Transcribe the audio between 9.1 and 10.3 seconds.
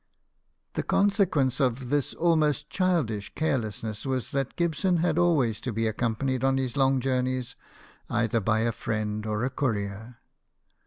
or a courier.